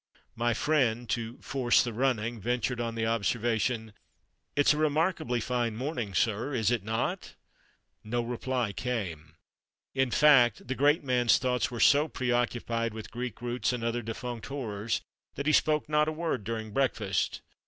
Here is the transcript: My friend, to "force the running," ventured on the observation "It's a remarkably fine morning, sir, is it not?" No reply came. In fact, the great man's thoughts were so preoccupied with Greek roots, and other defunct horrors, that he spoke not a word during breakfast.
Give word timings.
My 0.35 0.55
friend, 0.55 1.07
to 1.11 1.37
"force 1.43 1.83
the 1.83 1.93
running," 1.93 2.39
ventured 2.41 2.81
on 2.81 2.95
the 2.95 3.05
observation 3.05 3.93
"It's 4.55 4.73
a 4.73 4.77
remarkably 4.77 5.39
fine 5.39 5.75
morning, 5.75 6.15
sir, 6.15 6.55
is 6.55 6.71
it 6.71 6.81
not?" 6.83 7.35
No 8.03 8.23
reply 8.23 8.73
came. 8.73 9.35
In 9.93 10.09
fact, 10.09 10.67
the 10.67 10.73
great 10.73 11.03
man's 11.03 11.37
thoughts 11.37 11.69
were 11.69 11.79
so 11.79 12.07
preoccupied 12.07 12.95
with 12.95 13.11
Greek 13.11 13.43
roots, 13.43 13.71
and 13.73 13.83
other 13.83 14.01
defunct 14.01 14.47
horrors, 14.47 15.01
that 15.35 15.45
he 15.45 15.53
spoke 15.53 15.87
not 15.87 16.07
a 16.07 16.11
word 16.11 16.43
during 16.45 16.71
breakfast. 16.71 17.41